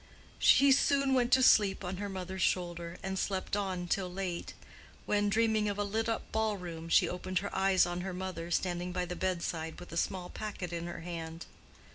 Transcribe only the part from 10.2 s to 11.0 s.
packet in